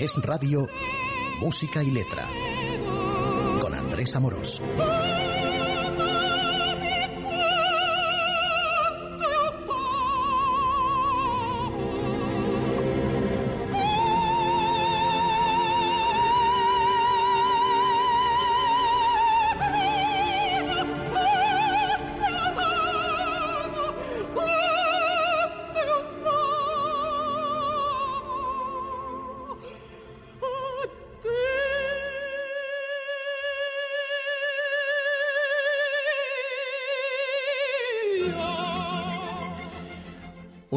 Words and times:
Es 0.00 0.14
Radio, 0.22 0.68
Música 1.40 1.82
y 1.82 1.90
Letra. 1.90 2.24
Con 3.60 3.74
Andrés 3.74 4.14
Amorós. 4.14 4.62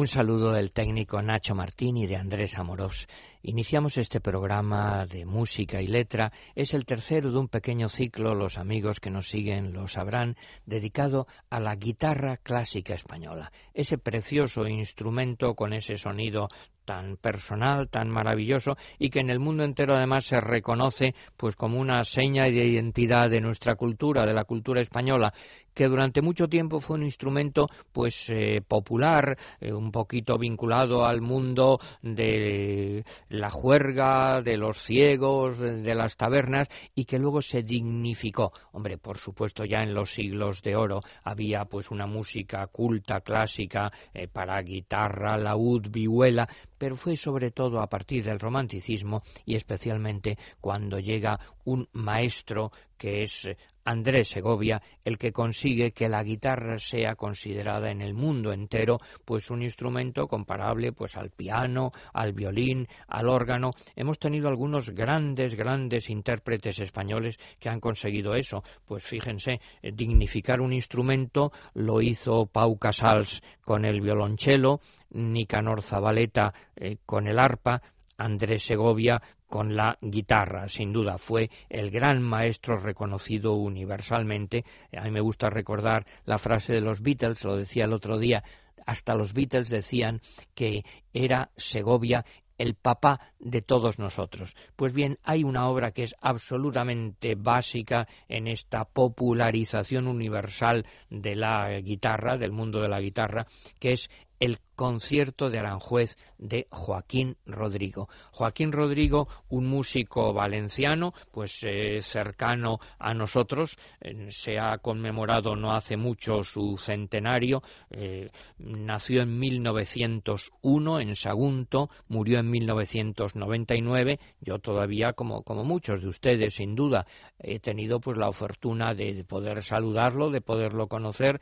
Un 0.02 0.08
saludo 0.08 0.52
del 0.52 0.72
técnico 0.72 1.22
Nacho 1.22 1.54
Martín 1.54 1.96
y 1.96 2.08
de 2.08 2.16
Andrés 2.16 2.58
Amorós. 2.58 3.06
Iniciamos 3.44 3.98
este 3.98 4.20
programa 4.20 5.04
de 5.04 5.26
música 5.26 5.82
y 5.82 5.88
letra. 5.88 6.32
Es 6.54 6.74
el 6.74 6.84
tercero 6.84 7.32
de 7.32 7.38
un 7.40 7.48
pequeño 7.48 7.88
ciclo, 7.88 8.36
los 8.36 8.56
amigos 8.56 9.00
que 9.00 9.10
nos 9.10 9.28
siguen 9.28 9.72
lo 9.72 9.88
sabrán, 9.88 10.36
dedicado 10.64 11.26
a 11.50 11.58
la 11.58 11.74
guitarra 11.74 12.36
clásica 12.36 12.94
española. 12.94 13.50
Ese 13.74 13.98
precioso 13.98 14.68
instrumento 14.68 15.56
con 15.56 15.72
ese 15.72 15.96
sonido 15.96 16.50
tan 16.84 17.16
personal, 17.16 17.88
tan 17.88 18.08
maravilloso 18.08 18.76
y 18.98 19.10
que 19.10 19.20
en 19.20 19.30
el 19.30 19.38
mundo 19.38 19.64
entero 19.64 19.94
además 19.94 20.24
se 20.24 20.40
reconoce 20.40 21.14
pues 21.36 21.56
como 21.56 21.80
una 21.80 22.04
seña 22.04 22.44
de 22.44 22.66
identidad 22.66 23.30
de 23.30 23.40
nuestra 23.40 23.76
cultura, 23.76 24.26
de 24.26 24.34
la 24.34 24.44
cultura 24.44 24.80
española 24.80 25.32
que 25.74 25.88
durante 25.88 26.22
mucho 26.22 26.48
tiempo 26.48 26.80
fue 26.80 26.96
un 26.96 27.04
instrumento 27.04 27.68
pues 27.92 28.28
eh, 28.30 28.62
popular, 28.66 29.36
eh, 29.60 29.72
un 29.72 29.90
poquito 29.90 30.38
vinculado 30.38 31.04
al 31.06 31.20
mundo 31.20 31.80
de 32.02 33.04
la 33.32 33.48
juerga, 33.48 34.42
de 34.42 34.58
los 34.58 34.76
ciegos, 34.82 35.58
de, 35.58 35.94
las 35.94 36.16
tabernas 36.16 36.68
y 36.94 37.06
que 37.06 37.18
luego 37.18 37.40
se 37.40 37.62
dignificó. 37.62 38.52
Hombre, 38.72 38.98
por 38.98 39.16
supuesto 39.16 39.64
ya 39.64 39.82
en 39.82 39.94
los 39.94 40.12
siglos 40.12 40.62
de 40.62 40.76
oro 40.76 41.00
había 41.24 41.64
pues 41.64 41.90
una 41.90 42.06
música 42.06 42.66
culta, 42.66 43.22
clásica 43.22 43.90
eh, 44.12 44.28
para 44.28 44.60
guitarra, 44.60 45.38
laúd, 45.38 45.88
vihuela, 45.90 46.46
pero 46.76 46.94
fue 46.96 47.16
sobre 47.16 47.50
todo 47.50 47.80
a 47.80 47.88
partir 47.88 48.22
del 48.22 48.38
romanticismo 48.38 49.22
y 49.46 49.56
especialmente 49.56 50.36
cuando 50.60 50.98
llega 50.98 51.40
un 51.64 51.88
maestro 51.92 52.70
que 53.02 53.24
es 53.24 53.48
Andrés 53.84 54.28
Segovia 54.28 54.80
el 55.04 55.18
que 55.18 55.32
consigue 55.32 55.90
que 55.90 56.08
la 56.08 56.22
guitarra 56.22 56.78
sea 56.78 57.16
considerada 57.16 57.90
en 57.90 58.00
el 58.00 58.14
mundo 58.14 58.52
entero 58.52 59.00
pues 59.24 59.50
un 59.50 59.60
instrumento 59.60 60.28
comparable 60.28 60.92
pues 60.92 61.16
al 61.16 61.30
piano, 61.30 61.90
al 62.12 62.32
violín, 62.32 62.86
al 63.08 63.28
órgano. 63.28 63.72
Hemos 63.96 64.20
tenido 64.20 64.46
algunos 64.46 64.90
grandes 64.90 65.56
grandes 65.56 66.10
intérpretes 66.10 66.78
españoles 66.78 67.40
que 67.58 67.68
han 67.68 67.80
conseguido 67.80 68.36
eso. 68.36 68.62
Pues 68.86 69.02
fíjense, 69.02 69.60
eh, 69.82 69.90
dignificar 69.92 70.60
un 70.60 70.72
instrumento 70.72 71.50
lo 71.74 72.00
hizo 72.00 72.46
Pau 72.46 72.78
Casals 72.78 73.42
con 73.62 73.84
el 73.84 74.00
violonchelo, 74.00 74.78
Nicanor 75.10 75.82
Zabaleta 75.82 76.54
eh, 76.76 76.98
con 77.04 77.26
el 77.26 77.40
arpa, 77.40 77.82
Andrés 78.16 78.64
Segovia 78.64 79.20
con 79.46 79.76
la 79.76 79.98
guitarra. 80.00 80.68
Sin 80.68 80.92
duda 80.92 81.18
fue 81.18 81.50
el 81.68 81.90
gran 81.90 82.22
maestro 82.22 82.78
reconocido 82.78 83.54
universalmente. 83.54 84.64
A 84.96 85.04
mí 85.04 85.10
me 85.10 85.20
gusta 85.20 85.50
recordar 85.50 86.06
la 86.24 86.38
frase 86.38 86.72
de 86.72 86.80
los 86.80 87.02
Beatles, 87.02 87.44
lo 87.44 87.56
decía 87.56 87.84
el 87.84 87.92
otro 87.92 88.18
día, 88.18 88.42
hasta 88.86 89.14
los 89.14 89.34
Beatles 89.34 89.68
decían 89.68 90.20
que 90.54 90.84
era 91.12 91.50
Segovia 91.56 92.24
el 92.58 92.74
papá 92.76 93.32
de 93.40 93.60
todos 93.60 93.98
nosotros. 93.98 94.54
Pues 94.76 94.92
bien, 94.92 95.18
hay 95.24 95.42
una 95.42 95.68
obra 95.68 95.90
que 95.90 96.04
es 96.04 96.14
absolutamente 96.20 97.34
básica 97.34 98.06
en 98.28 98.46
esta 98.46 98.84
popularización 98.84 100.06
universal 100.06 100.86
de 101.10 101.34
la 101.34 101.80
guitarra, 101.80 102.36
del 102.36 102.52
mundo 102.52 102.80
de 102.80 102.88
la 102.88 103.00
guitarra, 103.00 103.46
que 103.80 103.92
es 103.92 104.10
el 104.42 104.58
concierto 104.74 105.48
de 105.48 105.60
Aranjuez 105.60 106.16
de 106.38 106.66
Joaquín 106.72 107.36
Rodrigo. 107.46 108.08
Joaquín 108.32 108.72
Rodrigo, 108.72 109.28
un 109.48 109.66
músico 109.66 110.32
valenciano, 110.32 111.14
pues 111.30 111.62
eh, 111.62 112.00
cercano 112.02 112.80
a 112.98 113.14
nosotros, 113.14 113.78
eh, 114.00 114.26
se 114.30 114.58
ha 114.58 114.78
conmemorado 114.78 115.54
no 115.54 115.72
hace 115.72 115.96
mucho 115.96 116.42
su 116.42 116.76
centenario, 116.78 117.62
eh, 117.90 118.30
nació 118.58 119.22
en 119.22 119.38
1901 119.38 121.00
en 121.00 121.14
Sagunto, 121.14 121.88
murió 122.08 122.40
en 122.40 122.50
1999, 122.50 124.18
yo 124.40 124.58
todavía, 124.58 125.12
como, 125.12 125.44
como 125.44 125.62
muchos 125.62 126.00
de 126.00 126.08
ustedes, 126.08 126.54
sin 126.54 126.74
duda, 126.74 127.06
he 127.38 127.60
tenido 127.60 128.00
pues 128.00 128.16
la 128.18 128.32
fortuna 128.32 128.94
de, 128.94 129.22
poder 129.22 129.62
saludarlo, 129.62 130.30
de 130.30 130.40
poderlo 130.40 130.88
conocer, 130.88 131.40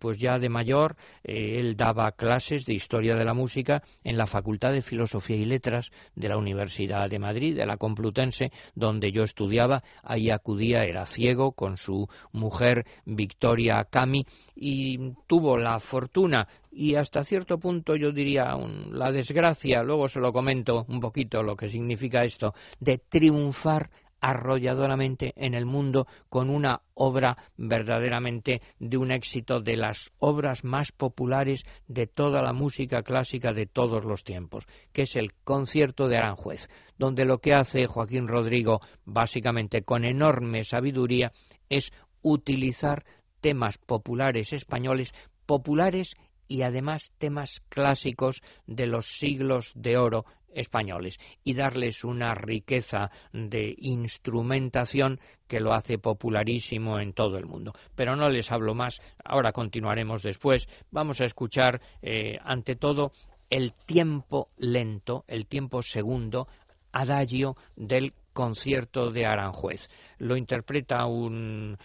pues 0.00 0.18
ya 0.18 0.40
de 0.40 0.48
mayor, 0.48 0.96
él 1.22 1.76
daba 1.76 2.10
clases 2.10 2.39
de 2.40 2.72
Historia 2.72 3.16
de 3.16 3.24
la 3.24 3.34
Música 3.34 3.82
en 4.02 4.16
la 4.16 4.26
Facultad 4.26 4.72
de 4.72 4.80
Filosofía 4.80 5.36
y 5.36 5.44
Letras 5.44 5.92
de 6.14 6.30
la 6.30 6.38
Universidad 6.38 7.10
de 7.10 7.18
Madrid, 7.18 7.54
de 7.54 7.66
la 7.66 7.76
Complutense, 7.76 8.50
donde 8.74 9.12
yo 9.12 9.24
estudiaba. 9.24 9.82
Ahí 10.02 10.30
acudía, 10.30 10.84
era 10.84 11.04
ciego, 11.04 11.52
con 11.52 11.76
su 11.76 12.08
mujer 12.32 12.86
Victoria 13.04 13.86
Cami, 13.90 14.24
y 14.56 15.12
tuvo 15.26 15.58
la 15.58 15.78
fortuna 15.80 16.48
y 16.72 16.94
hasta 16.94 17.24
cierto 17.24 17.58
punto 17.58 17.94
yo 17.94 18.10
diría 18.10 18.56
la 18.90 19.12
desgracia, 19.12 19.82
luego 19.82 20.08
se 20.08 20.20
lo 20.20 20.32
comento 20.32 20.86
un 20.88 21.00
poquito 21.00 21.42
lo 21.42 21.56
que 21.56 21.68
significa 21.68 22.24
esto, 22.24 22.54
de 22.78 22.98
triunfar 22.98 23.90
arrolladoramente 24.20 25.32
en 25.36 25.54
el 25.54 25.66
mundo 25.66 26.06
con 26.28 26.50
una 26.50 26.82
obra 26.94 27.38
verdaderamente 27.56 28.60
de 28.78 28.96
un 28.96 29.10
éxito 29.10 29.60
de 29.60 29.76
las 29.76 30.12
obras 30.18 30.64
más 30.64 30.92
populares 30.92 31.64
de 31.88 32.06
toda 32.06 32.42
la 32.42 32.52
música 32.52 33.02
clásica 33.02 33.52
de 33.52 33.66
todos 33.66 34.04
los 34.04 34.24
tiempos, 34.24 34.66
que 34.92 35.02
es 35.02 35.16
el 35.16 35.32
concierto 35.44 36.08
de 36.08 36.18
Aranjuez, 36.18 36.68
donde 36.98 37.24
lo 37.24 37.38
que 37.38 37.54
hace 37.54 37.86
Joaquín 37.86 38.28
Rodrigo 38.28 38.80
básicamente 39.04 39.82
con 39.82 40.04
enorme 40.04 40.64
sabiduría 40.64 41.32
es 41.68 41.92
utilizar 42.22 43.04
temas 43.40 43.78
populares 43.78 44.52
españoles 44.52 45.14
populares 45.46 46.14
y 46.50 46.62
además 46.62 47.12
temas 47.16 47.62
clásicos 47.68 48.42
de 48.66 48.88
los 48.88 49.06
siglos 49.06 49.72
de 49.76 49.96
oro 49.96 50.24
españoles 50.52 51.20
y 51.44 51.54
darles 51.54 52.02
una 52.02 52.34
riqueza 52.34 53.12
de 53.32 53.76
instrumentación 53.78 55.20
que 55.46 55.60
lo 55.60 55.72
hace 55.72 55.98
popularísimo 55.98 56.98
en 56.98 57.12
todo 57.12 57.38
el 57.38 57.46
mundo. 57.46 57.72
Pero 57.94 58.16
no 58.16 58.28
les 58.28 58.50
hablo 58.50 58.74
más, 58.74 59.00
ahora 59.24 59.52
continuaremos 59.52 60.24
después. 60.24 60.68
Vamos 60.90 61.20
a 61.20 61.24
escuchar, 61.24 61.80
eh, 62.02 62.40
ante 62.42 62.74
todo, 62.74 63.12
el 63.48 63.72
tiempo 63.72 64.48
lento, 64.58 65.24
el 65.28 65.46
tiempo 65.46 65.82
segundo, 65.82 66.48
adagio 66.90 67.56
del 67.76 68.12
concierto 68.40 69.10
de 69.10 69.26
Aranjuez. 69.26 69.90
Lo 70.16 70.34
interpreta 70.34 71.04
un 71.04 71.76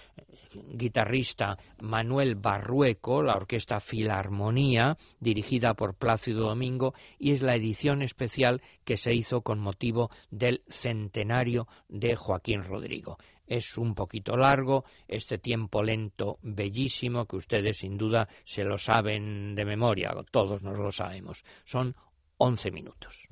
guitarrista 0.71 1.57
Manuel 1.81 2.35
Barrueco, 2.35 3.21
la 3.21 3.33
Orquesta 3.33 3.81
Filarmonía, 3.81 4.95
dirigida 5.19 5.73
por 5.73 5.95
Plácido 5.95 6.47
Domingo, 6.47 6.93
y 7.19 7.33
es 7.33 7.41
la 7.41 7.55
edición 7.55 8.01
especial 8.01 8.61
que 8.85 8.95
se 8.95 9.13
hizo 9.13 9.41
con 9.41 9.59
motivo 9.59 10.11
del 10.31 10.63
centenario 10.69 11.67
de 11.89 12.15
Joaquín 12.15 12.63
Rodrigo. 12.63 13.17
Es 13.45 13.77
un 13.77 13.93
poquito 13.93 14.37
largo, 14.37 14.85
este 15.09 15.37
tiempo 15.37 15.83
lento 15.83 16.39
bellísimo 16.41 17.25
que 17.25 17.35
ustedes 17.35 17.79
sin 17.79 17.97
duda 17.97 18.29
se 18.45 18.63
lo 18.63 18.77
saben 18.77 19.55
de 19.55 19.65
memoria, 19.65 20.15
todos 20.31 20.63
nos 20.63 20.77
lo 20.77 20.93
sabemos. 20.93 21.43
Son 21.65 21.93
once 22.37 22.71
minutos. 22.71 23.27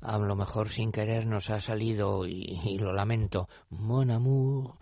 A 0.00 0.18
lo 0.18 0.34
mejor 0.36 0.68
sin 0.68 0.92
querer 0.92 1.26
nos 1.26 1.50
ha 1.50 1.60
salido, 1.60 2.26
y, 2.26 2.78
lo 2.78 2.92
lamento, 2.92 3.48
Mon 3.70 4.10
amour, 4.10 4.76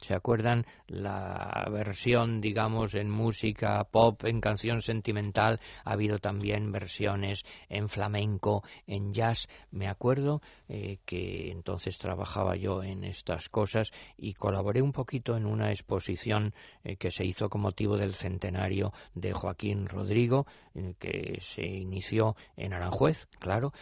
¿se 0.00 0.12
acuerdan? 0.12 0.66
La 0.88 1.64
versión, 1.70 2.40
digamos, 2.40 2.94
en 2.94 3.08
música 3.08 3.84
pop, 3.84 4.24
en 4.24 4.40
canción 4.40 4.82
sentimental, 4.82 5.60
ha 5.84 5.92
habido 5.92 6.18
también 6.18 6.72
versiones 6.72 7.44
en 7.68 7.88
flamenco, 7.88 8.64
en 8.88 9.12
jazz. 9.12 9.46
Me 9.70 9.86
acuerdo 9.86 10.42
eh, 10.68 10.98
que 11.04 11.52
entonces 11.52 11.98
trabajaba 11.98 12.56
yo 12.56 12.82
en 12.82 13.04
estas 13.04 13.48
cosas 13.48 13.92
y 14.18 14.34
colaboré 14.34 14.82
un 14.82 14.90
poquito 14.90 15.36
en 15.36 15.46
una 15.46 15.70
exposición 15.70 16.52
eh, 16.82 16.96
que 16.96 17.12
se 17.12 17.24
hizo 17.24 17.48
con 17.48 17.60
motivo 17.60 17.96
del 17.96 18.14
centenario 18.14 18.92
de 19.14 19.34
Joaquín 19.34 19.86
Rodrigo, 19.86 20.48
eh, 20.74 20.94
que 20.98 21.38
se 21.40 21.64
inició 21.64 22.34
en 22.56 22.72
Aranjuez, 22.72 23.28
claro, 23.38 23.72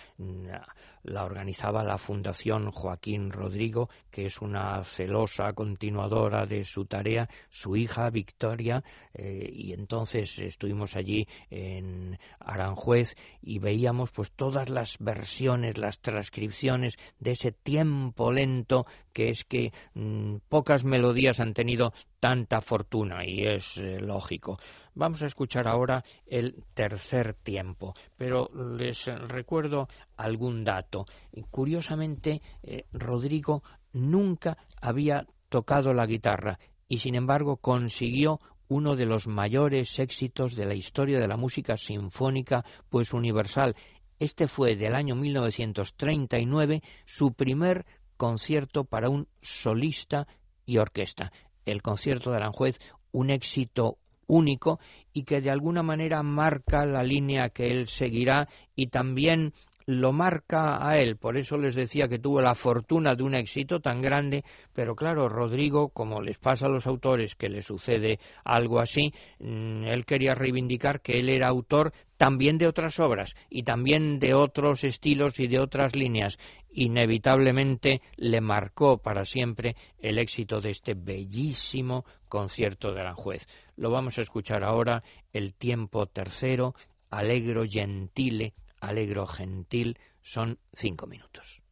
la 1.02 1.24
organizaba 1.24 1.82
la 1.82 1.98
Fundación 1.98 2.70
Joaquín 2.70 3.30
Rodrigo, 3.30 3.88
que 4.10 4.26
es 4.26 4.33
una 4.40 4.82
celosa 4.84 5.52
continuadora 5.52 6.46
de 6.46 6.64
su 6.64 6.86
tarea, 6.86 7.28
su 7.50 7.76
hija 7.76 8.10
Victoria, 8.10 8.82
eh, 9.12 9.50
y 9.52 9.72
entonces 9.72 10.38
estuvimos 10.38 10.96
allí 10.96 11.26
en 11.50 12.18
Aranjuez 12.38 13.16
y 13.42 13.58
veíamos 13.58 14.10
pues 14.10 14.32
todas 14.32 14.68
las 14.68 14.98
versiones, 14.98 15.78
las 15.78 16.00
transcripciones 16.00 16.96
de 17.18 17.32
ese 17.32 17.52
tiempo 17.52 18.32
lento 18.32 18.86
que 19.12 19.30
es 19.30 19.44
que 19.44 19.72
mm, 19.94 20.36
pocas 20.48 20.84
melodías 20.84 21.40
han 21.40 21.54
tenido 21.54 21.92
tanta 22.20 22.60
fortuna 22.60 23.24
y 23.24 23.44
es 23.44 23.76
eh, 23.76 24.00
lógico. 24.00 24.58
Vamos 24.94 25.22
a 25.22 25.26
escuchar 25.26 25.66
ahora 25.66 26.04
el 26.26 26.62
tercer 26.72 27.34
tiempo, 27.34 27.94
pero 28.16 28.48
les 28.76 29.06
recuerdo 29.06 29.88
algún 30.16 30.64
dato. 30.64 31.04
Curiosamente, 31.50 32.40
eh, 32.62 32.86
Rodrigo 32.92 33.62
nunca 33.94 34.58
había 34.82 35.26
tocado 35.48 35.94
la 35.94 36.04
guitarra 36.04 36.58
y 36.88 36.98
sin 36.98 37.14
embargo 37.14 37.56
consiguió 37.56 38.40
uno 38.68 38.96
de 38.96 39.06
los 39.06 39.26
mayores 39.26 39.98
éxitos 39.98 40.54
de 40.56 40.66
la 40.66 40.74
historia 40.74 41.18
de 41.18 41.28
la 41.28 41.36
música 41.36 41.76
sinfónica 41.76 42.64
pues 42.90 43.12
universal. 43.12 43.74
Este 44.18 44.48
fue 44.48 44.76
del 44.76 44.94
año 44.94 45.14
1939 45.14 46.82
su 47.04 47.32
primer 47.32 47.86
concierto 48.16 48.84
para 48.84 49.08
un 49.08 49.28
solista 49.42 50.26
y 50.66 50.78
orquesta. 50.78 51.32
El 51.64 51.82
concierto 51.82 52.30
de 52.30 52.36
Aranjuez, 52.36 52.78
un 53.12 53.30
éxito 53.30 53.98
único 54.26 54.80
y 55.12 55.24
que 55.24 55.40
de 55.40 55.50
alguna 55.50 55.82
manera 55.82 56.22
marca 56.22 56.86
la 56.86 57.02
línea 57.02 57.50
que 57.50 57.70
él 57.70 57.88
seguirá 57.88 58.48
y 58.74 58.88
también 58.88 59.52
lo 59.86 60.12
marca 60.12 60.86
a 60.86 60.98
él. 60.98 61.16
Por 61.16 61.36
eso 61.36 61.56
les 61.56 61.74
decía 61.74 62.08
que 62.08 62.18
tuvo 62.18 62.40
la 62.40 62.54
fortuna 62.54 63.14
de 63.14 63.22
un 63.22 63.34
éxito 63.34 63.80
tan 63.80 64.00
grande, 64.00 64.44
pero 64.72 64.94
claro, 64.94 65.28
Rodrigo, 65.28 65.88
como 65.90 66.20
les 66.20 66.38
pasa 66.38 66.66
a 66.66 66.70
los 66.70 66.86
autores 66.86 67.34
que 67.34 67.48
le 67.48 67.62
sucede 67.62 68.18
algo 68.44 68.80
así, 68.80 69.12
mm, 69.40 69.84
él 69.84 70.04
quería 70.04 70.34
reivindicar 70.34 71.00
que 71.00 71.18
él 71.18 71.28
era 71.28 71.48
autor 71.48 71.92
también 72.16 72.58
de 72.58 72.66
otras 72.66 73.00
obras 73.00 73.34
y 73.50 73.64
también 73.64 74.18
de 74.18 74.34
otros 74.34 74.84
estilos 74.84 75.40
y 75.40 75.48
de 75.48 75.58
otras 75.58 75.94
líneas. 75.94 76.38
Inevitablemente 76.70 78.02
le 78.16 78.40
marcó 78.40 78.98
para 78.98 79.24
siempre 79.24 79.76
el 79.98 80.18
éxito 80.18 80.60
de 80.60 80.70
este 80.70 80.94
bellísimo 80.94 82.04
concierto 82.28 82.92
de 82.92 83.00
Aranjuez. 83.00 83.46
Lo 83.76 83.90
vamos 83.90 84.18
a 84.18 84.22
escuchar 84.22 84.64
ahora, 84.64 85.02
el 85.32 85.54
tiempo 85.54 86.06
tercero, 86.06 86.74
Alegro 87.10 87.64
Gentile, 87.68 88.54
alegro 88.88 89.26
gentil, 89.26 89.98
son 90.22 90.58
cinco 90.72 91.06
minutos. 91.06 91.62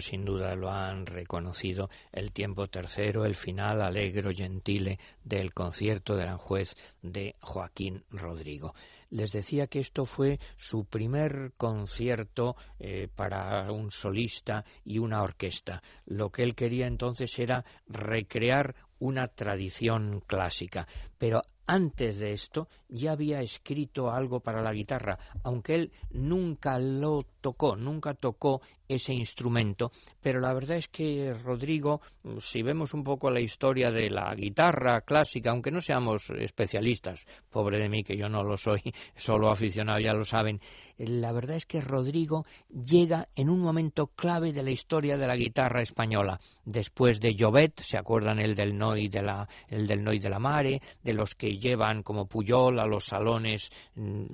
Sin 0.00 0.26
duda 0.26 0.54
lo 0.54 0.70
han 0.70 1.06
reconocido, 1.06 1.88
el 2.12 2.32
tiempo 2.32 2.68
tercero, 2.68 3.24
el 3.24 3.34
final 3.34 3.80
alegro 3.80 4.30
gentile 4.30 4.98
del 5.24 5.54
concierto 5.54 6.14
de 6.14 6.24
Aranjuez 6.24 6.74
de 7.00 7.36
Joaquín 7.40 8.04
Rodrigo. 8.10 8.74
Les 9.08 9.32
decía 9.32 9.68
que 9.68 9.80
esto 9.80 10.04
fue 10.04 10.38
su 10.56 10.84
primer 10.84 11.52
concierto 11.56 12.54
eh, 12.78 13.08
para 13.14 13.72
un 13.72 13.90
solista 13.90 14.62
y 14.84 14.98
una 14.98 15.22
orquesta. 15.22 15.82
Lo 16.04 16.28
que 16.30 16.42
él 16.42 16.54
quería 16.54 16.86
entonces 16.86 17.38
era 17.38 17.64
recrear 17.88 18.74
una 18.98 19.28
tradición 19.28 20.22
clásica, 20.26 20.86
pero 21.18 21.42
antes 21.66 22.18
de 22.18 22.32
esto 22.32 22.68
ya 22.88 23.12
había 23.12 23.40
escrito 23.40 24.10
algo 24.10 24.40
para 24.40 24.62
la 24.62 24.72
guitarra, 24.72 25.18
aunque 25.42 25.74
él 25.74 25.92
nunca 26.10 26.78
lo 26.78 27.24
tocó, 27.40 27.76
nunca 27.76 28.14
tocó 28.14 28.60
ese 28.94 29.14
instrumento, 29.14 29.92
pero 30.20 30.40
la 30.40 30.52
verdad 30.52 30.76
es 30.76 30.88
que 30.88 31.34
Rodrigo, 31.34 32.00
si 32.38 32.62
vemos 32.62 32.94
un 32.94 33.04
poco 33.04 33.30
la 33.30 33.40
historia 33.40 33.90
de 33.90 34.10
la 34.10 34.34
guitarra 34.34 35.00
clásica, 35.02 35.50
aunque 35.50 35.70
no 35.70 35.80
seamos 35.80 36.30
especialistas, 36.30 37.26
pobre 37.50 37.78
de 37.78 37.88
mí 37.88 38.04
que 38.04 38.16
yo 38.16 38.28
no 38.28 38.42
lo 38.42 38.56
soy, 38.56 38.80
solo 39.16 39.50
aficionado, 39.50 40.00
ya 40.00 40.12
lo 40.12 40.24
saben, 40.24 40.60
la 40.98 41.32
verdad 41.32 41.56
es 41.56 41.66
que 41.66 41.80
Rodrigo 41.80 42.44
llega 42.68 43.28
en 43.34 43.50
un 43.50 43.60
momento 43.60 44.08
clave 44.08 44.52
de 44.52 44.62
la 44.62 44.70
historia 44.70 45.16
de 45.16 45.26
la 45.26 45.36
guitarra 45.36 45.82
española, 45.82 46.40
después 46.64 47.20
de 47.20 47.36
Jovet, 47.38 47.80
se 47.80 47.98
acuerdan 47.98 48.38
el 48.38 48.54
del 48.54 48.76
Noi 48.76 49.08
de 49.08 49.22
la 49.22 49.48
el 49.68 49.86
del 49.86 50.02
Noi 50.02 50.18
de 50.18 50.30
la 50.30 50.38
Mare, 50.38 50.80
de 51.02 51.12
los 51.12 51.34
que 51.34 51.56
llevan 51.58 52.02
como 52.02 52.26
Puyol 52.26 52.78
a 52.78 52.86
los 52.86 53.06
salones 53.06 53.70
mm, 53.94 54.24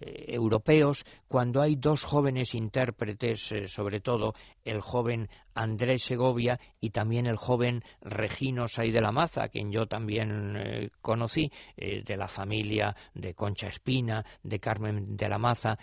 eh, 0.00 0.24
europeos, 0.28 1.04
cuando 1.28 1.60
hay 1.60 1.76
dos 1.76 2.04
jóvenes 2.04 2.54
intérpretes, 2.54 3.52
eh, 3.52 3.68
sobre 3.68 4.00
todo 4.06 4.34
el 4.64 4.80
joven 4.80 5.28
Andrés 5.52 6.04
Segovia 6.04 6.60
y 6.80 6.90
también 6.90 7.26
el 7.26 7.36
joven 7.36 7.82
Regino 8.00 8.68
Say 8.68 8.92
de 8.92 9.00
la 9.00 9.10
Maza, 9.10 9.42
a 9.42 9.48
quien 9.48 9.72
yo 9.72 9.86
también 9.86 10.56
eh, 10.56 10.90
conocí, 11.02 11.50
de 11.76 12.16
la 12.16 12.28
familia 12.28 12.94
de 13.14 13.34
Concha 13.34 13.66
Espina, 13.66 14.24
de 14.44 14.60
Carmen 14.60 15.16
de 15.16 15.28
la 15.28 15.38
Maza. 15.38 15.78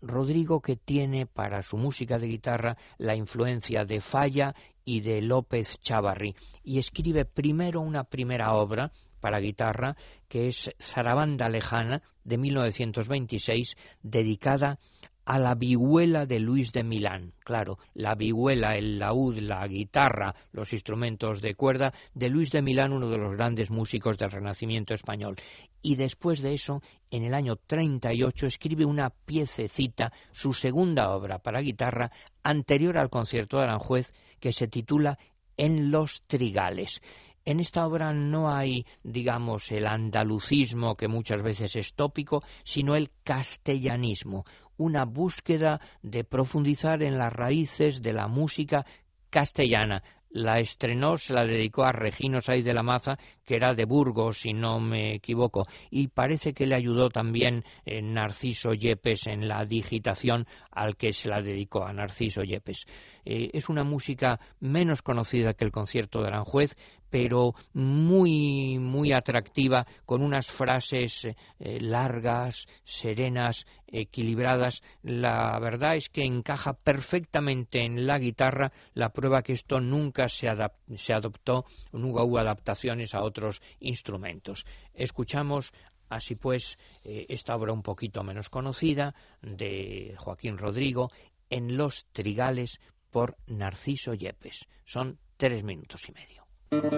Rodrigo 0.00 0.60
que 0.60 0.76
tiene 0.76 1.26
para 1.26 1.62
su 1.62 1.76
música 1.76 2.18
de 2.18 2.26
guitarra 2.26 2.76
la 2.98 3.14
influencia 3.14 3.84
de 3.84 4.00
Falla 4.00 4.54
y 4.84 5.00
de 5.00 5.22
López 5.22 5.78
Chavarri 5.80 6.34
y 6.64 6.78
escribe 6.78 7.24
primero 7.24 7.80
una 7.80 8.04
primera 8.04 8.54
obra 8.54 8.90
para 9.22 9.38
guitarra, 9.38 9.96
que 10.28 10.48
es 10.48 10.74
Sarabanda 10.78 11.48
Lejana, 11.48 12.02
de 12.24 12.38
1926, 12.38 13.76
dedicada 14.02 14.70
a 14.70 14.78
la 15.26 15.54
vihuela 15.54 16.26
de 16.26 16.40
Luis 16.40 16.72
de 16.72 16.82
Milán. 16.82 17.32
Claro, 17.44 17.78
la 17.94 18.14
vihuela, 18.14 18.76
el 18.76 18.98
laúd, 18.98 19.38
la 19.38 19.66
guitarra, 19.66 20.34
los 20.52 20.72
instrumentos 20.72 21.40
de 21.40 21.54
cuerda 21.54 21.92
de 22.14 22.28
Luis 22.28 22.50
de 22.50 22.62
Milán, 22.62 22.92
uno 22.92 23.08
de 23.08 23.18
los 23.18 23.32
grandes 23.36 23.70
músicos 23.70 24.18
del 24.18 24.30
Renacimiento 24.30 24.94
español. 24.94 25.36
Y 25.80 25.96
después 25.96 26.42
de 26.42 26.54
eso, 26.54 26.82
en 27.10 27.24
el 27.24 27.34
año 27.34 27.56
38, 27.56 28.46
escribe 28.46 28.84
una 28.84 29.10
piececita, 29.10 30.12
su 30.32 30.52
segunda 30.52 31.10
obra 31.10 31.38
para 31.38 31.60
guitarra, 31.60 32.10
anterior 32.42 32.98
al 32.98 33.10
concierto 33.10 33.58
de 33.58 33.64
Aranjuez, 33.64 34.12
que 34.40 34.52
se 34.52 34.68
titula 34.68 35.18
En 35.56 35.90
los 35.90 36.22
Trigales. 36.26 37.00
En 37.44 37.60
esta 37.60 37.86
obra 37.86 38.12
no 38.12 38.50
hay, 38.50 38.86
digamos, 39.02 39.70
el 39.72 39.86
andalucismo 39.86 40.96
que 40.96 41.08
muchas 41.08 41.42
veces 41.42 41.76
es 41.76 41.94
tópico, 41.94 42.42
sino 42.64 42.94
el 42.94 43.10
castellanismo, 43.24 44.44
una 44.76 45.04
búsqueda 45.04 45.80
de 46.02 46.24
profundizar 46.24 47.02
en 47.02 47.18
las 47.18 47.32
raíces 47.32 48.02
de 48.02 48.12
la 48.12 48.28
música 48.28 48.86
castellana, 49.30 50.02
la 50.32 50.58
estrenó, 50.60 51.18
se 51.18 51.34
la 51.34 51.44
dedicó 51.44 51.84
a 51.84 51.92
Regino 51.92 52.40
Saiz 52.40 52.64
de 52.64 52.72
la 52.72 52.82
Maza, 52.82 53.18
que 53.44 53.56
era 53.56 53.74
de 53.74 53.84
Burgos, 53.84 54.38
si 54.40 54.52
no 54.52 54.80
me 54.80 55.14
equivoco, 55.14 55.66
y 55.90 56.08
parece 56.08 56.54
que 56.54 56.66
le 56.66 56.74
ayudó 56.74 57.10
también 57.10 57.64
eh, 57.84 58.00
Narciso 58.00 58.72
Yepes 58.72 59.26
en 59.26 59.46
la 59.46 59.64
digitación 59.64 60.46
al 60.70 60.96
que 60.96 61.12
se 61.12 61.28
la 61.28 61.42
dedicó 61.42 61.84
a 61.84 61.92
Narciso 61.92 62.42
Yepes. 62.42 62.86
Eh, 63.24 63.50
es 63.52 63.68
una 63.68 63.84
música 63.84 64.40
menos 64.60 65.02
conocida 65.02 65.54
que 65.54 65.64
el 65.64 65.72
concierto 65.72 66.22
de 66.22 66.28
Aranjuez, 66.28 66.76
pero 67.12 67.54
muy, 67.74 68.78
muy 68.78 69.12
atractiva, 69.12 69.86
con 70.06 70.22
unas 70.22 70.46
frases 70.46 71.26
eh, 71.26 71.34
largas, 71.78 72.66
serenas, 72.84 73.66
equilibradas. 73.86 74.82
La 75.02 75.58
verdad 75.58 75.96
es 75.96 76.08
que 76.08 76.24
encaja 76.24 76.72
perfectamente 76.72 77.84
en 77.84 78.06
la 78.06 78.18
guitarra, 78.18 78.72
la 78.94 79.10
prueba 79.10 79.42
que 79.42 79.52
esto 79.52 79.78
nunca 79.78 80.26
se, 80.26 80.48
se 80.96 81.12
adoptó, 81.12 81.66
nunca 81.92 82.22
hubo 82.22 82.38
adaptaciones 82.38 83.14
a 83.14 83.22
otros 83.22 83.60
instrumentos. 83.78 84.64
Escuchamos 84.94 85.74
Así 86.08 86.34
pues, 86.34 86.78
eh, 87.04 87.24
esta 87.30 87.56
obra 87.56 87.72
un 87.72 87.82
poquito 87.82 88.22
menos 88.22 88.50
conocida 88.50 89.14
de 89.40 90.14
Joaquín 90.18 90.58
Rodrigo, 90.58 91.10
En 91.48 91.78
los 91.78 92.04
Trigales 92.12 92.80
por 93.10 93.38
Narciso 93.46 94.12
Yepes. 94.12 94.68
Son 94.84 95.18
tres 95.38 95.64
minutos 95.64 96.06
y 96.10 96.12
medio. 96.12 96.41
thank 96.72 96.94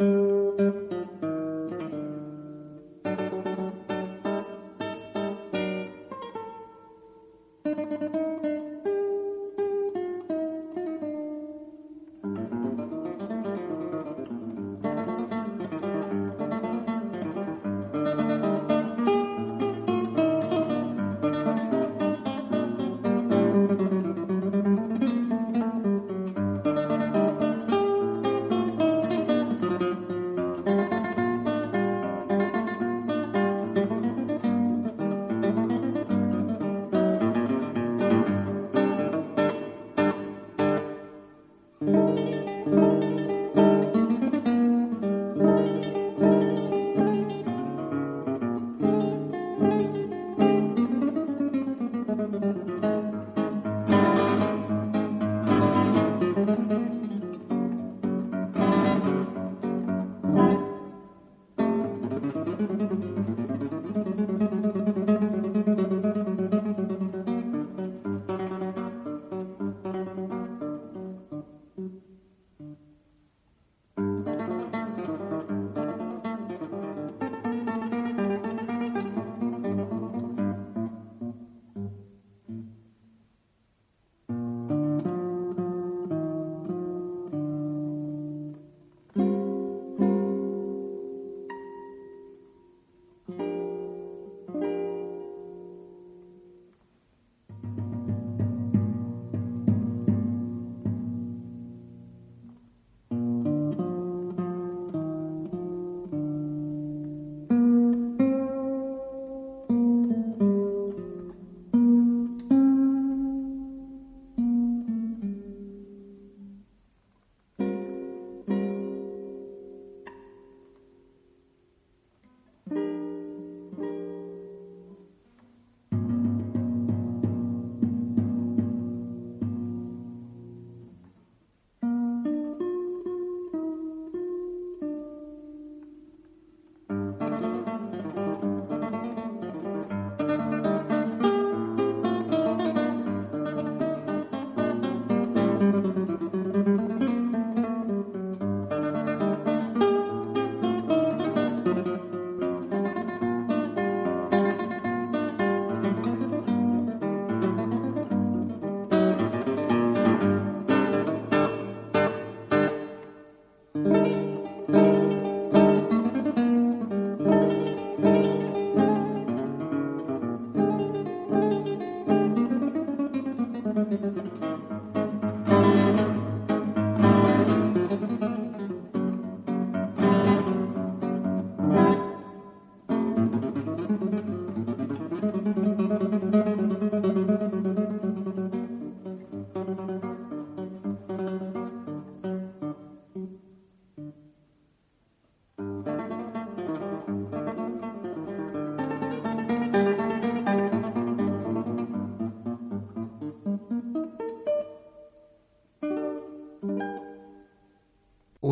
you 0.00 0.21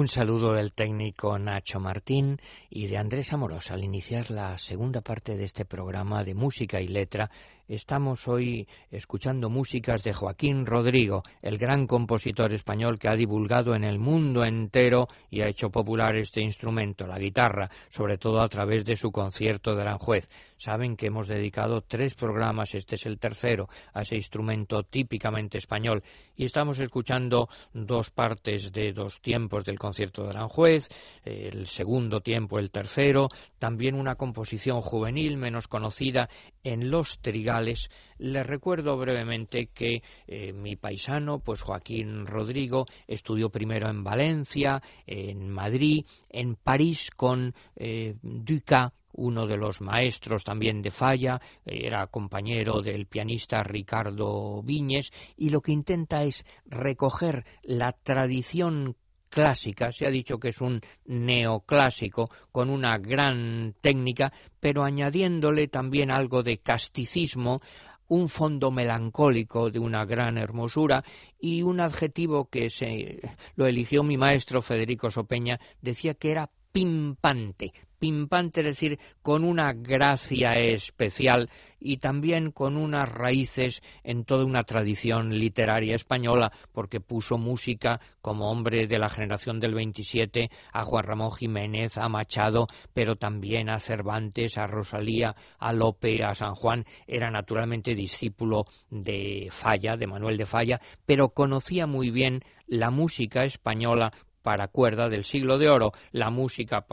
Un 0.00 0.08
saludo 0.08 0.54
del 0.54 0.72
técnico 0.72 1.38
Nacho 1.38 1.78
Martín 1.78 2.40
y 2.70 2.86
de 2.86 2.96
Andrés 2.96 3.32
Amorosa 3.32 3.74
al 3.74 3.82
iniciar 3.82 4.30
la 4.30 4.56
segunda 4.56 5.00
parte 5.00 5.36
de 5.36 5.44
este 5.44 5.64
programa 5.64 6.22
de 6.22 6.34
música 6.34 6.80
y 6.80 6.86
letra 6.86 7.28
Estamos 7.70 8.26
hoy 8.26 8.66
escuchando 8.90 9.48
músicas 9.48 10.02
de 10.02 10.12
Joaquín 10.12 10.66
Rodrigo, 10.66 11.22
el 11.40 11.56
gran 11.56 11.86
compositor 11.86 12.52
español 12.52 12.98
que 12.98 13.08
ha 13.08 13.14
divulgado 13.14 13.76
en 13.76 13.84
el 13.84 14.00
mundo 14.00 14.44
entero 14.44 15.06
y 15.30 15.40
ha 15.42 15.46
hecho 15.46 15.70
popular 15.70 16.16
este 16.16 16.40
instrumento, 16.40 17.06
la 17.06 17.20
guitarra, 17.20 17.70
sobre 17.88 18.18
todo 18.18 18.40
a 18.40 18.48
través 18.48 18.84
de 18.84 18.96
su 18.96 19.12
concierto 19.12 19.76
de 19.76 19.82
Aranjuez. 19.82 20.28
Saben 20.56 20.96
que 20.96 21.06
hemos 21.06 21.28
dedicado 21.28 21.82
tres 21.82 22.16
programas, 22.16 22.74
este 22.74 22.96
es 22.96 23.06
el 23.06 23.20
tercero, 23.20 23.68
a 23.94 24.02
ese 24.02 24.16
instrumento 24.16 24.82
típicamente 24.82 25.58
español 25.58 26.02
y 26.34 26.46
estamos 26.46 26.80
escuchando 26.80 27.48
dos 27.72 28.10
partes 28.10 28.72
de 28.72 28.92
dos 28.92 29.20
tiempos 29.20 29.64
del 29.64 29.78
concierto 29.78 30.24
de 30.24 30.30
Aranjuez, 30.30 30.88
el 31.24 31.68
segundo 31.68 32.20
tiempo, 32.20 32.58
el 32.60 32.70
tercero, 32.70 33.28
también 33.58 33.96
una 33.96 34.14
composición 34.14 34.80
juvenil 34.80 35.36
menos 35.36 35.66
conocida 35.66 36.28
en 36.62 36.90
los 36.90 37.18
trigales. 37.18 37.90
Les 38.18 38.46
recuerdo 38.46 38.96
brevemente 38.96 39.66
que 39.74 40.02
eh, 40.28 40.52
mi 40.52 40.76
paisano, 40.76 41.40
pues 41.40 41.62
Joaquín 41.62 42.26
Rodrigo, 42.26 42.86
estudió 43.08 43.50
primero 43.50 43.88
en 43.88 44.04
Valencia, 44.04 44.80
en 45.06 45.50
Madrid, 45.50 46.04
en 46.28 46.54
París 46.54 47.10
con 47.16 47.54
eh, 47.74 48.14
Duca, 48.22 48.92
uno 49.12 49.46
de 49.46 49.56
los 49.56 49.80
maestros 49.80 50.44
también 50.44 50.82
de 50.82 50.90
Falla, 50.90 51.40
era 51.64 52.06
compañero 52.06 52.80
del 52.80 53.06
pianista 53.06 53.62
Ricardo 53.62 54.62
Viñes, 54.62 55.10
y 55.36 55.50
lo 55.50 55.60
que 55.60 55.72
intenta 55.72 56.22
es 56.22 56.44
recoger 56.64 57.44
la 57.62 57.92
tradición 57.92 58.96
clásica, 59.30 59.92
se 59.92 60.06
ha 60.06 60.10
dicho 60.10 60.38
que 60.38 60.48
es 60.48 60.60
un 60.60 60.80
neoclásico 61.06 62.30
con 62.52 62.68
una 62.68 62.98
gran 62.98 63.74
técnica, 63.80 64.32
pero 64.58 64.84
añadiéndole 64.84 65.68
también 65.68 66.10
algo 66.10 66.42
de 66.42 66.58
casticismo, 66.58 67.62
un 68.08 68.28
fondo 68.28 68.72
melancólico 68.72 69.70
de 69.70 69.78
una 69.78 70.04
gran 70.04 70.36
hermosura 70.36 71.04
y 71.38 71.62
un 71.62 71.80
adjetivo 71.80 72.50
que 72.50 72.68
se 72.68 73.20
lo 73.54 73.66
eligió 73.66 74.02
mi 74.02 74.16
maestro 74.16 74.62
Federico 74.62 75.10
Sopeña, 75.10 75.60
decía 75.80 76.14
que 76.14 76.32
era 76.32 76.50
pimpante, 76.72 77.72
pimpante, 77.98 78.60
es 78.60 78.66
decir, 78.66 78.98
con 79.22 79.44
una 79.44 79.72
gracia 79.72 80.54
especial 80.54 81.50
y 81.78 81.98
también 81.98 82.50
con 82.50 82.76
unas 82.76 83.08
raíces 83.08 83.82
en 84.02 84.24
toda 84.24 84.44
una 84.44 84.62
tradición 84.62 85.38
literaria 85.38 85.94
española, 85.94 86.50
porque 86.72 87.00
puso 87.00 87.38
música 87.38 88.00
como 88.20 88.50
hombre 88.50 88.86
de 88.86 88.98
la 88.98 89.08
generación 89.08 89.60
del 89.60 89.74
27 89.74 90.50
a 90.72 90.84
Juan 90.84 91.04
Ramón 91.04 91.32
Jiménez, 91.32 91.98
a 91.98 92.08
Machado, 92.08 92.66
pero 92.92 93.16
también 93.16 93.68
a 93.70 93.78
Cervantes, 93.78 94.58
a 94.58 94.66
Rosalía, 94.66 95.34
a 95.58 95.72
Lope, 95.72 96.22
a 96.24 96.34
San 96.34 96.54
Juan. 96.54 96.84
Era 97.06 97.30
naturalmente 97.30 97.94
discípulo 97.94 98.64
de 98.90 99.48
Falla, 99.50 99.96
de 99.96 100.06
Manuel 100.06 100.36
de 100.36 100.46
Falla, 100.46 100.80
pero 101.06 101.30
conocía 101.30 101.86
muy 101.86 102.10
bien 102.10 102.42
la 102.66 102.90
música 102.90 103.44
española 103.44 104.12
para 104.42 104.68
cuerda 104.68 105.08
del 105.08 105.24
siglo 105.24 105.58
de 105.58 105.68
oro, 105.68 105.92
la 106.12 106.30
música, 106.30 106.86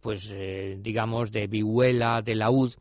pues 0.00 0.30
eh, 0.32 0.76
digamos, 0.80 1.32
de 1.32 1.46
vihuela, 1.46 2.22
de 2.22 2.34
laúd, 2.34 2.74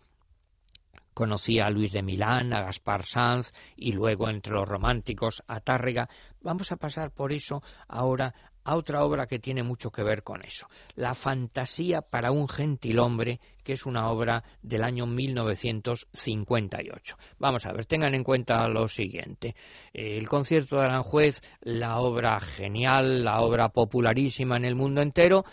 conocía 1.14 1.66
a 1.66 1.70
Luis 1.70 1.92
de 1.92 2.02
Milán, 2.02 2.54
a 2.54 2.62
Gaspar 2.62 3.04
Sanz 3.04 3.54
y 3.76 3.94
luego 3.94 4.30
entre 4.30 4.54
los 4.54 4.68
románticos 4.68 5.44
a 5.48 5.60
Tárrega. 5.60 6.10
Vamos 6.42 6.72
a 6.72 6.78
pasar 6.78 7.12
por 7.12 7.32
eso 7.32 7.62
ahora 7.88 8.34
a 8.64 8.76
otra 8.76 9.04
obra 9.04 9.26
que 9.28 9.40
tiene 9.40 9.64
mucho 9.64 9.92
que 9.92 10.04
ver 10.04 10.24
con 10.24 10.42
eso, 10.44 10.68
La 10.96 11.14
fantasía 11.14 12.02
para 12.02 12.32
un 12.32 12.48
gentilhombre, 12.48 13.42
que 13.64 13.74
es 13.74 13.86
una 13.86 14.10
obra 14.10 14.44
del 14.62 14.84
año 14.84 15.06
1958. 15.08 17.18
Vamos 17.40 17.66
a 17.66 17.74
ver, 17.74 17.86
tengan 17.86 18.16
en 18.16 18.24
cuenta 18.24 18.66
lo 18.68 18.88
siguiente. 18.88 19.56
El 19.94 20.28
concierto 20.28 20.78
de 20.78 20.86
Aranjuez, 20.86 21.42
la 21.62 22.00
obra 22.00 22.40
genial, 22.40 23.24
la 23.24 23.42
obra 23.42 23.70
popularísima 23.70 24.58
en 24.58 24.66
el 24.66 24.76
mundo 24.76 25.02
entero, 25.02 25.46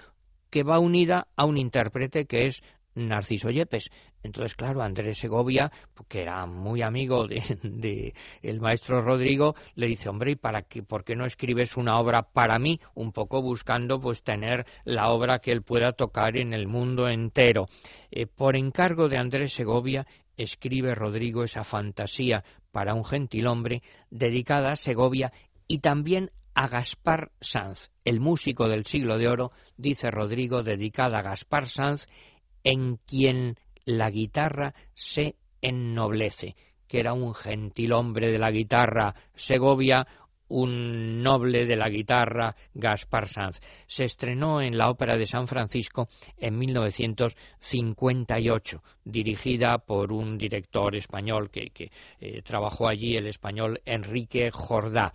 que 0.51 0.63
va 0.63 0.79
unida 0.79 1.29
a 1.37 1.45
un 1.45 1.59
intérprete 1.59 2.25
que 2.27 2.47
es 2.47 2.63
Narciso 2.95 3.51
Yepes. 3.51 3.91
Entonces, 4.23 4.55
claro, 4.55 4.83
Andrés 4.83 5.19
Segovia, 5.19 5.71
que 6.09 6.23
era 6.23 6.45
muy 6.47 6.83
amigo 6.83 7.27
de, 7.27 8.15
el 8.43 8.61
maestro 8.61 9.01
Rodrigo, 9.01 9.55
le 9.75 9.87
dice, 9.87 10.09
hombre, 10.09 10.33
¿y 10.33 10.37
para 10.37 10.63
qué, 10.63 10.83
por 10.83 11.05
qué 11.05 11.15
no 11.15 11.25
escribes 11.25 11.77
una 11.77 11.99
obra 11.99 12.23
para 12.23 12.59
mí? 12.59 12.81
Un 12.95 13.13
poco 13.13 13.43
buscando, 13.43 14.01
pues, 14.01 14.23
tener 14.23 14.67
la 14.85 15.11
obra 15.11 15.39
que 15.39 15.53
él 15.53 15.63
pueda 15.63 15.93
tocar 15.93 16.37
en 16.37 16.53
el 16.53 16.67
mundo 16.67 17.09
entero. 17.09 17.67
Eh, 18.11 18.27
por 18.27 18.57
encargo 18.57 19.09
de 19.09 19.19
Andrés 19.19 19.53
Segovia, 19.53 20.07
escribe 20.37 20.95
Rodrigo 20.95 21.43
esa 21.43 21.65
fantasía 21.65 22.45
para 22.71 22.95
un 22.95 23.05
gentilhombre 23.05 23.83
dedicada 24.11 24.71
a 24.71 24.77
Segovia 24.77 25.33
y 25.67 25.79
también 25.79 26.31
a 26.55 26.67
Gaspar 26.67 27.31
Sanz, 27.41 27.91
el 28.05 28.19
músico 28.19 28.69
del 28.69 28.85
siglo 28.85 29.17
de 29.17 29.29
oro, 29.29 29.53
dice 29.77 30.11
Rodrigo, 30.11 30.63
dedicada 30.63 31.19
a 31.19 31.23
Gaspar 31.23 31.69
Sanz 31.69 32.09
en 32.65 32.97
quien 32.97 33.57
la 33.89 34.11
guitarra 34.11 34.75
se 34.93 35.37
ennoblece, 35.63 36.55
que 36.87 37.01
era 37.01 37.15
un 37.15 37.35
gentil 37.35 37.95
hombre 37.95 38.31
de 38.31 38.39
la 38.39 38.51
guitarra 38.51 39.15
Segovia, 39.35 40.07
un 40.49 41.23
noble 41.23 41.65
de 41.65 41.75
la 41.75 41.89
guitarra 41.89 42.55
Gaspar 42.75 43.29
Sanz. 43.29 43.61
Se 43.87 44.05
estrenó 44.05 44.61
en 44.61 44.77
la 44.77 44.91
Ópera 44.91 45.17
de 45.17 45.25
San 45.25 45.47
Francisco 45.47 46.11
en 46.37 46.59
1958, 46.59 48.83
dirigida 49.05 49.79
por 49.79 50.13
un 50.13 50.37
director 50.37 50.95
español 50.95 51.51
que, 51.51 51.73
eh, 52.21 52.43
trabajó 52.43 52.89
allí, 52.89 53.17
el 53.17 53.27
español 53.27 53.81
Enrique 53.87 54.51
Jordá 54.51 55.15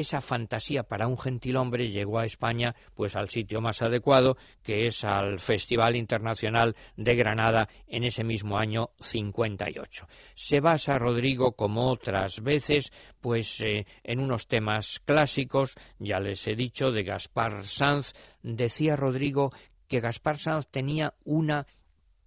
esa 0.00 0.20
fantasía 0.20 0.84
para 0.84 1.08
un 1.08 1.18
gentilhombre 1.18 1.90
llegó 1.90 2.18
a 2.18 2.24
España 2.24 2.74
pues 2.94 3.16
al 3.16 3.28
sitio 3.28 3.60
más 3.60 3.82
adecuado, 3.82 4.36
que 4.62 4.86
es 4.86 5.04
al 5.04 5.40
Festival 5.40 5.96
Internacional 5.96 6.76
de 6.96 7.14
Granada 7.16 7.68
en 7.86 8.04
ese 8.04 8.24
mismo 8.24 8.58
año 8.58 8.90
58. 9.00 10.06
Se 10.34 10.60
basa 10.60 10.98
Rodrigo 10.98 11.52
como 11.52 11.90
otras 11.90 12.42
veces 12.42 12.92
pues 13.20 13.60
eh, 13.60 13.86
en 14.04 14.20
unos 14.20 14.46
temas 14.46 15.00
clásicos, 15.04 15.74
ya 15.98 16.20
les 16.20 16.46
he 16.46 16.54
dicho 16.54 16.92
de 16.92 17.02
Gaspar 17.02 17.64
Sanz, 17.64 18.12
decía 18.42 18.96
Rodrigo 18.96 19.52
que 19.88 20.00
Gaspar 20.00 20.36
Sanz 20.36 20.68
tenía 20.68 21.14
una 21.24 21.66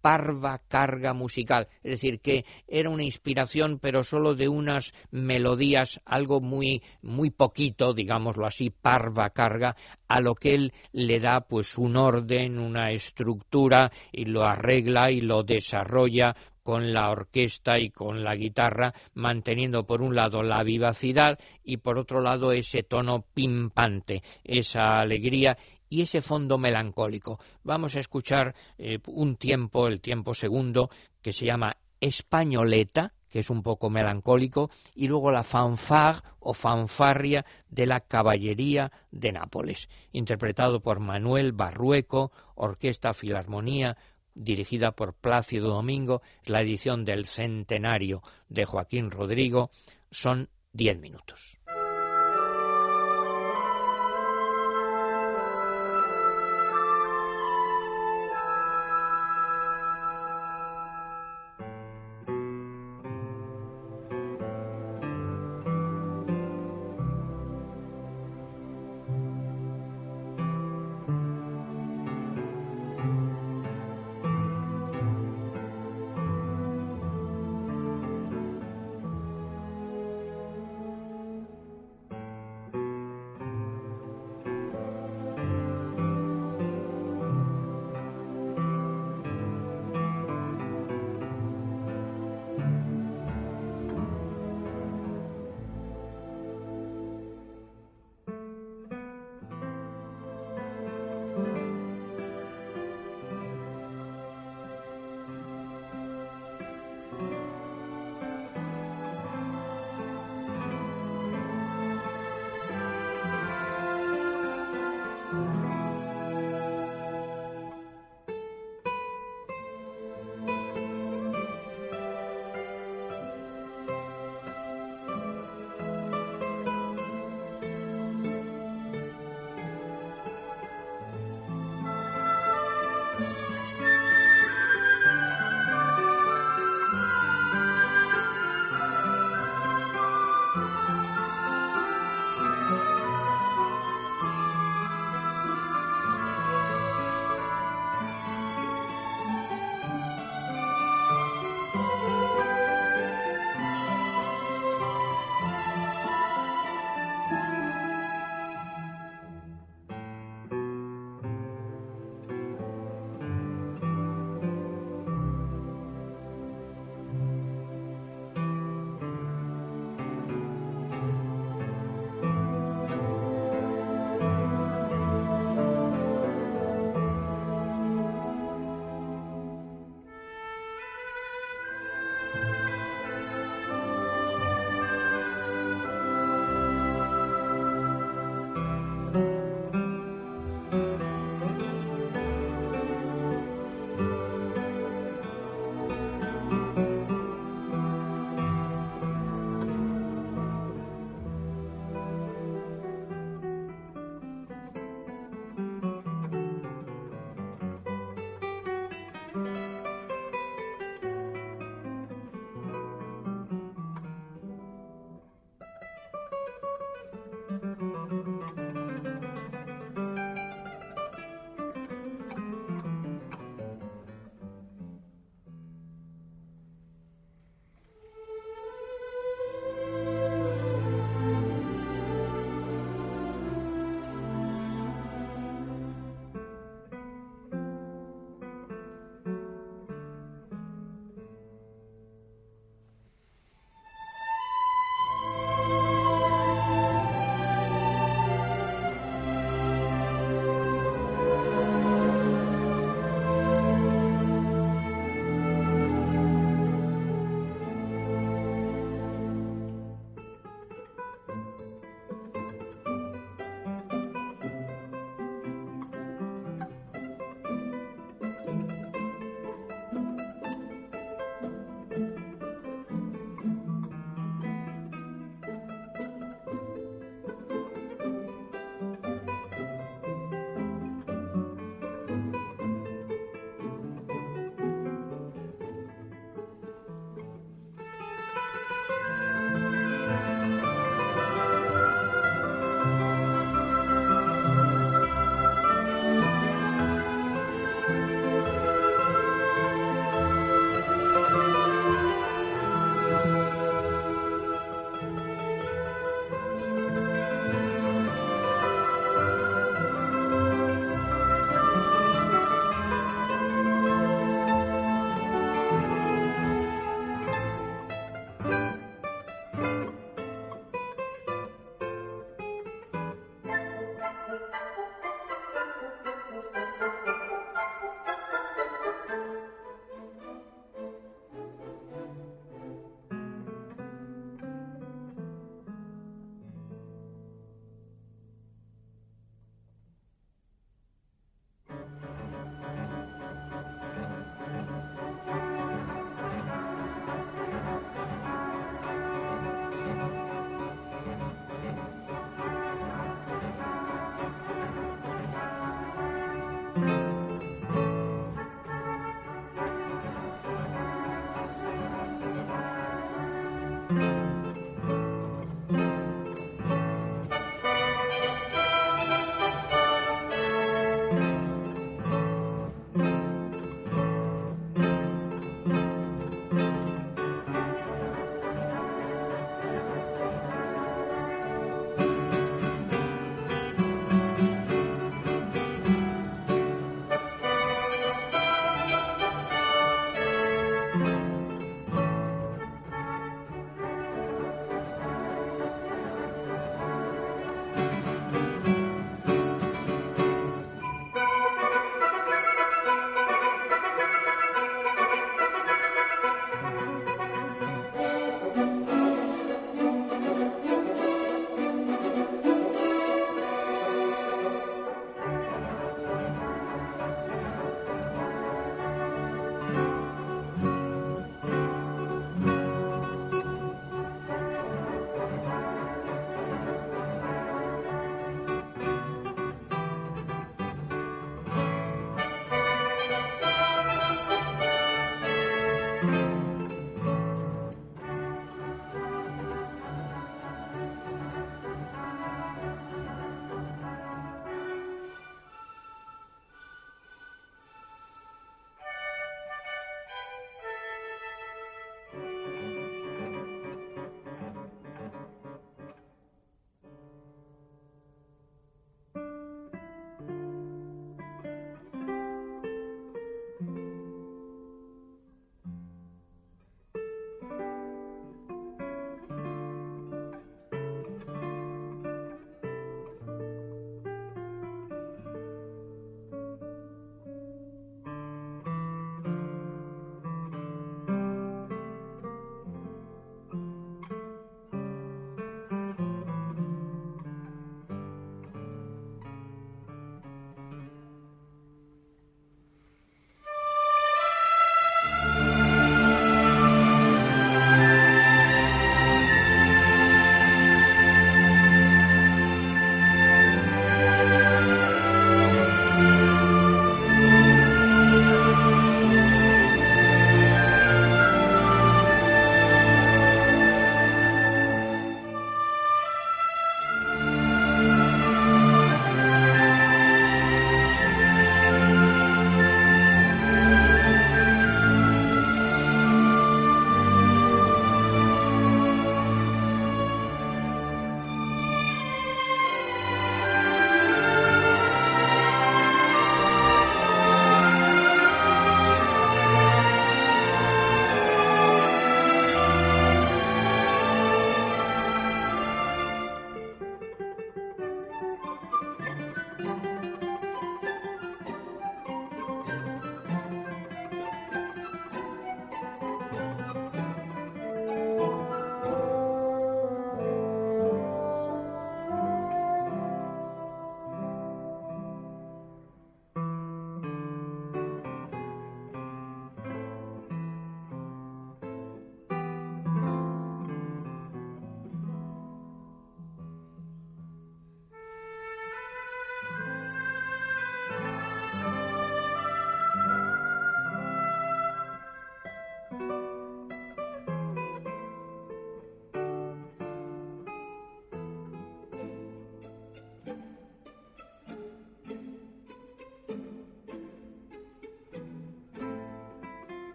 parva 0.00 0.60
carga 0.68 1.12
musical, 1.12 1.68
es 1.82 1.92
decir, 1.92 2.20
que 2.20 2.44
era 2.66 2.90
una 2.90 3.04
inspiración 3.04 3.78
pero 3.80 4.02
solo 4.02 4.34
de 4.34 4.48
unas 4.48 4.92
melodías, 5.10 6.00
algo 6.04 6.40
muy 6.40 6.82
muy 7.02 7.30
poquito, 7.30 7.92
digámoslo 7.92 8.46
así, 8.46 8.70
parva 8.70 9.30
carga, 9.30 9.76
a 10.08 10.20
lo 10.20 10.34
que 10.34 10.54
él 10.54 10.72
le 10.92 11.20
da 11.20 11.42
pues 11.42 11.78
un 11.78 11.96
orden, 11.96 12.58
una 12.58 12.90
estructura 12.90 13.90
y 14.12 14.24
lo 14.24 14.44
arregla 14.44 15.10
y 15.10 15.20
lo 15.20 15.42
desarrolla 15.42 16.34
con 16.62 16.92
la 16.92 17.10
orquesta 17.10 17.78
y 17.78 17.90
con 17.90 18.22
la 18.22 18.36
guitarra, 18.36 18.94
manteniendo 19.14 19.86
por 19.86 20.02
un 20.02 20.14
lado 20.14 20.42
la 20.42 20.62
vivacidad 20.62 21.38
y 21.64 21.78
por 21.78 21.98
otro 21.98 22.20
lado 22.20 22.52
ese 22.52 22.82
tono 22.82 23.24
pimpante, 23.34 24.22
esa 24.44 25.00
alegría 25.00 25.56
y 25.90 26.02
ese 26.02 26.22
fondo 26.22 26.56
melancólico. 26.56 27.38
Vamos 27.64 27.96
a 27.96 28.00
escuchar 28.00 28.54
eh, 28.78 28.98
un 29.06 29.36
tiempo, 29.36 29.88
el 29.88 30.00
tiempo 30.00 30.32
segundo, 30.32 30.88
que 31.20 31.32
se 31.32 31.44
llama 31.44 31.76
Españoleta, 32.00 33.12
que 33.28 33.40
es 33.40 33.50
un 33.50 33.62
poco 33.62 33.90
melancólico, 33.90 34.70
y 34.94 35.08
luego 35.08 35.30
la 35.30 35.44
fanfare 35.44 36.22
o 36.38 36.54
fanfarria 36.54 37.44
de 37.68 37.86
la 37.86 38.00
Caballería 38.00 38.90
de 39.10 39.32
Nápoles, 39.32 39.88
interpretado 40.12 40.80
por 40.80 41.00
Manuel 41.00 41.52
Barrueco, 41.52 42.32
Orquesta 42.54 43.12
Filarmonía, 43.12 43.96
dirigida 44.34 44.92
por 44.92 45.14
Plácido 45.14 45.68
Domingo, 45.68 46.22
la 46.44 46.62
edición 46.62 47.04
del 47.04 47.26
centenario 47.26 48.22
de 48.48 48.64
Joaquín 48.64 49.10
Rodrigo, 49.10 49.70
son 50.10 50.48
diez 50.72 50.98
minutos. 50.98 51.59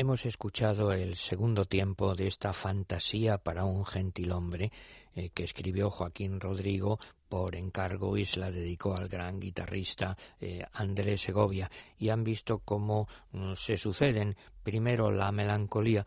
Hemos 0.00 0.26
escuchado 0.26 0.92
el 0.92 1.16
segundo 1.16 1.64
tiempo 1.64 2.14
de 2.14 2.28
esta 2.28 2.52
fantasía 2.52 3.36
para 3.36 3.64
un 3.64 3.84
gentilhombre 3.84 4.70
eh, 5.12 5.30
que 5.30 5.42
escribió 5.42 5.90
Joaquín 5.90 6.38
Rodrigo 6.38 7.00
por 7.28 7.56
encargo 7.56 8.16
y 8.16 8.24
se 8.24 8.38
la 8.38 8.52
dedicó 8.52 8.94
al 8.94 9.08
gran 9.08 9.40
guitarrista 9.40 10.16
eh, 10.40 10.64
Andrés 10.72 11.22
Segovia 11.22 11.68
y 11.98 12.10
han 12.10 12.22
visto 12.22 12.60
cómo 12.60 13.08
mm, 13.32 13.54
se 13.54 13.76
suceden 13.76 14.36
primero 14.62 15.10
la 15.10 15.32
melancolía 15.32 16.06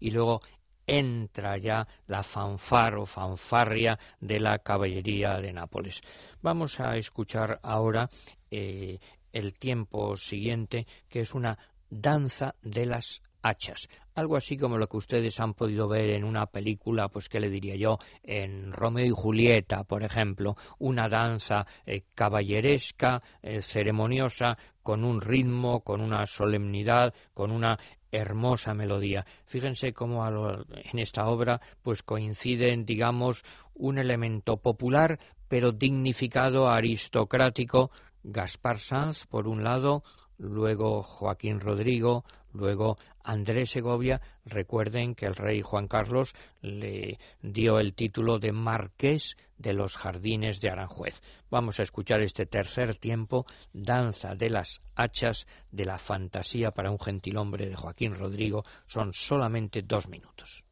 y 0.00 0.10
luego 0.10 0.40
entra 0.86 1.58
ya 1.58 1.86
la 2.06 2.22
fanfar 2.22 2.96
o 2.96 3.04
fanfarria 3.04 3.98
de 4.18 4.40
la 4.40 4.58
caballería 4.60 5.38
de 5.40 5.52
Nápoles. 5.52 6.00
Vamos 6.40 6.80
a 6.80 6.96
escuchar 6.96 7.60
ahora 7.62 8.08
eh, 8.50 8.98
el 9.38 9.54
tiempo 9.54 10.16
siguiente, 10.16 10.86
que 11.08 11.20
es 11.20 11.34
una 11.34 11.58
danza 11.90 12.54
de 12.62 12.86
las 12.86 13.22
hachas. 13.42 13.88
Algo 14.14 14.36
así 14.36 14.56
como 14.56 14.78
lo 14.78 14.88
que 14.88 14.96
ustedes 14.96 15.38
han 15.40 15.54
podido 15.54 15.88
ver 15.88 16.10
en 16.10 16.24
una 16.24 16.46
película, 16.46 17.08
pues 17.08 17.28
qué 17.28 17.38
le 17.40 17.48
diría 17.48 17.76
yo, 17.76 17.98
en 18.22 18.72
Romeo 18.72 19.06
y 19.06 19.10
Julieta, 19.10 19.84
por 19.84 20.02
ejemplo, 20.02 20.56
una 20.78 21.08
danza 21.08 21.66
eh, 21.86 22.02
caballeresca, 22.14 23.22
eh, 23.42 23.62
ceremoniosa, 23.62 24.58
con 24.82 25.04
un 25.04 25.20
ritmo, 25.20 25.80
con 25.80 26.00
una 26.00 26.26
solemnidad, 26.26 27.14
con 27.32 27.52
una 27.52 27.78
hermosa 28.10 28.74
melodía. 28.74 29.24
Fíjense 29.44 29.92
cómo 29.92 30.26
en 30.26 30.98
esta 30.98 31.26
obra 31.28 31.60
pues 31.82 32.02
coinciden, 32.02 32.86
digamos, 32.86 33.44
un 33.74 33.98
elemento 33.98 34.56
popular, 34.56 35.18
pero 35.46 35.72
dignificado, 35.72 36.68
aristocrático, 36.68 37.90
Gaspar 38.22 38.78
Sanz, 38.78 39.26
por 39.26 39.48
un 39.48 39.64
lado, 39.64 40.02
luego 40.38 41.02
Joaquín 41.02 41.60
Rodrigo, 41.60 42.24
luego 42.52 42.98
Andrés 43.22 43.70
Segovia. 43.70 44.20
Recuerden 44.44 45.14
que 45.14 45.26
el 45.26 45.34
rey 45.34 45.62
Juan 45.62 45.88
Carlos 45.88 46.34
le 46.60 47.18
dio 47.42 47.78
el 47.78 47.94
título 47.94 48.38
de 48.38 48.52
Marqués 48.52 49.36
de 49.58 49.72
los 49.72 49.96
Jardines 49.96 50.60
de 50.60 50.70
Aranjuez. 50.70 51.20
Vamos 51.50 51.80
a 51.80 51.82
escuchar 51.82 52.20
este 52.20 52.46
tercer 52.46 52.94
tiempo, 52.94 53.46
Danza 53.72 54.34
de 54.34 54.50
las 54.50 54.80
Hachas 54.94 55.46
de 55.70 55.84
la 55.84 55.98
Fantasía 55.98 56.70
para 56.70 56.90
un 56.90 56.98
gentilhombre 56.98 57.68
de 57.68 57.76
Joaquín 57.76 58.14
Rodrigo. 58.14 58.64
Son 58.86 59.12
solamente 59.12 59.82
dos 59.82 60.08
minutos. 60.08 60.64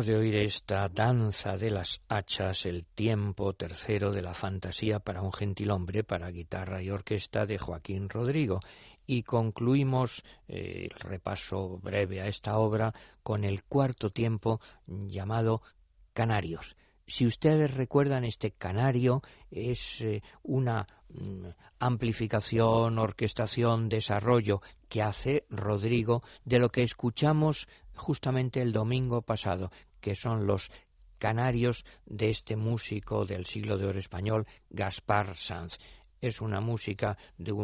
De 0.00 0.16
oír 0.16 0.34
esta 0.36 0.88
danza 0.88 1.58
de 1.58 1.70
las 1.70 2.00
hachas, 2.08 2.64
el 2.64 2.86
tiempo 2.86 3.52
tercero 3.52 4.12
de 4.12 4.22
la 4.22 4.32
fantasía 4.32 4.98
para 4.98 5.20
un 5.20 5.30
gentilhombre 5.30 6.04
para 6.04 6.30
guitarra 6.30 6.82
y 6.82 6.88
orquesta 6.88 7.44
de 7.44 7.58
Joaquín 7.58 8.08
Rodrigo. 8.08 8.60
Y 9.06 9.24
concluimos 9.24 10.22
eh, 10.48 10.88
el 10.90 11.00
repaso 11.00 11.78
breve 11.82 12.22
a 12.22 12.28
esta 12.28 12.56
obra 12.56 12.94
con 13.22 13.44
el 13.44 13.62
cuarto 13.64 14.08
tiempo 14.08 14.62
llamado 14.86 15.60
Canarios. 16.14 16.76
Si 17.06 17.26
ustedes 17.26 17.74
recuerdan, 17.74 18.24
este 18.24 18.52
canario 18.52 19.20
es 19.50 20.00
eh, 20.00 20.22
una 20.42 20.86
mm, 21.10 21.46
amplificación, 21.78 22.98
orquestación, 22.98 23.90
desarrollo 23.90 24.62
que 24.88 25.02
hace 25.02 25.44
Rodrigo 25.50 26.22
de 26.44 26.58
lo 26.58 26.70
que 26.70 26.84
escuchamos 26.84 27.68
justamente 28.00 28.62
el 28.62 28.72
domingo 28.72 29.22
pasado, 29.22 29.70
que 30.00 30.14
son 30.14 30.46
los 30.46 30.70
canarios 31.18 31.84
de 32.06 32.30
este 32.30 32.56
músico 32.56 33.24
del 33.24 33.46
siglo 33.46 33.76
de 33.76 33.86
oro 33.86 33.98
español, 33.98 34.46
Gaspar 34.70 35.36
Sanz. 35.36 35.78
Es 36.20 36.40
una 36.40 36.60
música 36.60 37.16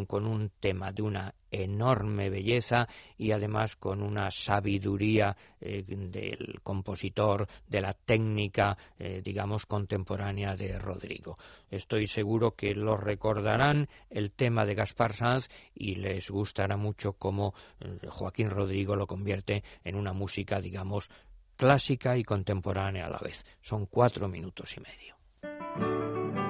con 0.07 0.27
un 0.27 0.51
tema 0.61 0.91
de 0.91 1.03
una 1.03 1.35
enorme 1.51 2.31
belleza 2.31 2.89
y 3.19 3.33
además 3.33 3.77
con 3.77 4.03
una 4.03 4.31
sabiduría 4.31 5.37
eh, 5.61 5.85
del 5.87 6.61
compositor, 6.63 7.47
de 7.67 7.81
la 7.81 7.93
técnica, 7.93 8.77
eh, 8.99 9.21
digamos, 9.23 9.67
contemporánea 9.67 10.57
de 10.57 10.79
Rodrigo. 10.79 11.39
Estoy 11.71 12.07
seguro 12.07 12.53
que 12.53 12.75
lo 12.75 12.97
recordarán 12.97 13.89
el 14.11 14.33
tema 14.33 14.65
de 14.65 14.75
Gaspar 14.75 15.13
Sanz 15.13 15.49
y 15.75 15.97
les 15.97 16.31
gustará 16.31 16.77
mucho 16.77 17.13
cómo 17.13 17.55
eh, 17.81 18.07
Joaquín 18.09 18.51
Rodrigo 18.51 18.97
lo 18.97 19.07
convierte 19.07 19.65
en 19.85 19.97
una 19.97 20.13
música, 20.13 20.61
digamos, 20.61 21.11
clásica 21.57 22.17
y 22.17 22.25
contemporánea 22.25 23.07
a 23.07 23.11
la 23.11 23.19
vez. 23.19 23.45
Son 23.61 23.87
cuatro 23.87 24.29
minutos 24.29 24.77
y 24.77 24.81
medio. 24.81 26.46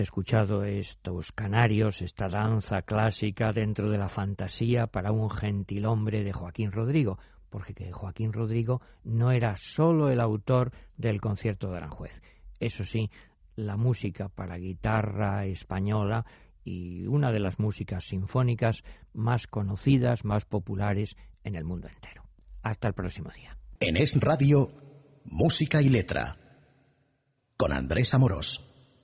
Escuchado 0.00 0.64
estos 0.64 1.30
canarios, 1.30 2.00
esta 2.00 2.26
danza 2.26 2.80
clásica 2.82 3.52
dentro 3.52 3.90
de 3.90 3.98
la 3.98 4.08
fantasía 4.08 4.86
para 4.86 5.12
un 5.12 5.28
gentilhombre 5.30 6.24
de 6.24 6.32
Joaquín 6.32 6.72
Rodrigo, 6.72 7.18
porque 7.50 7.92
Joaquín 7.92 8.32
Rodrigo 8.32 8.80
no 9.04 9.30
era 9.30 9.56
solo 9.56 10.08
el 10.08 10.20
autor 10.20 10.72
del 10.96 11.20
concierto 11.20 11.70
de 11.70 11.76
Aranjuez. 11.76 12.22
Eso 12.60 12.84
sí, 12.84 13.10
la 13.56 13.76
música 13.76 14.30
para 14.30 14.56
guitarra 14.56 15.44
española 15.44 16.24
y 16.64 17.06
una 17.06 17.30
de 17.30 17.40
las 17.40 17.58
músicas 17.58 18.04
sinfónicas 18.04 18.82
más 19.12 19.46
conocidas, 19.46 20.24
más 20.24 20.46
populares 20.46 21.14
en 21.44 21.56
el 21.56 21.64
mundo 21.64 21.88
entero. 21.88 22.24
Hasta 22.62 22.88
el 22.88 22.94
próximo 22.94 23.30
día. 23.36 23.58
En 23.80 23.98
Es 23.98 24.18
Radio, 24.18 24.70
Música 25.24 25.82
y 25.82 25.90
Letra, 25.90 26.38
con 27.58 27.74
Andrés 27.74 28.14
Amorós. 28.14 28.69